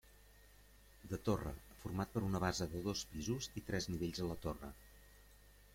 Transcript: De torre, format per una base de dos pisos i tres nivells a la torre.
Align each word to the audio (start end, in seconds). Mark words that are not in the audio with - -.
De 1.11 1.19
torre, 1.27 1.51
format 1.83 2.15
per 2.15 2.23
una 2.31 2.41
base 2.45 2.69
de 2.73 2.83
dos 2.89 3.05
pisos 3.13 3.53
i 3.61 3.65
tres 3.69 3.91
nivells 3.95 4.25
a 4.27 4.31
la 4.33 4.41
torre. 4.47 4.73